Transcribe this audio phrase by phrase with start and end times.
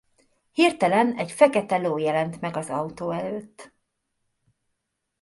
[0.51, 3.71] Hirtelen egy fekete ló jelent meg az autó előtt.